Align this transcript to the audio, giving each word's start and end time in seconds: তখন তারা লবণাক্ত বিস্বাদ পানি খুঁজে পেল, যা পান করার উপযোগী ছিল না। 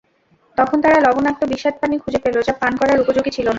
তখন 0.57 0.77
তারা 0.83 0.97
লবণাক্ত 0.99 1.41
বিস্বাদ 1.51 1.75
পানি 1.81 1.95
খুঁজে 2.03 2.19
পেল, 2.23 2.35
যা 2.47 2.53
পান 2.61 2.73
করার 2.77 3.01
উপযোগী 3.03 3.31
ছিল 3.33 3.45
না। 3.45 3.49